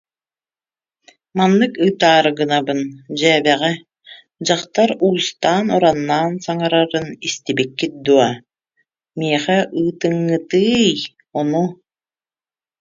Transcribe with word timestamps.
Маннык 1.37 1.73
ыытаары 1.85 2.31
гынабын, 2.39 2.79
дьээбэҕэ: 3.17 3.71
"Дьахтар 4.45 4.89
уустаан-ураннаан 5.05 6.33
саҥарарын 6.45 7.07
истибиккит 7.27 7.93
дуо? 8.05 8.29
Миэхэ 9.17 9.59
ыытыҥҥытыый, 9.79 10.93
ону 11.39 11.65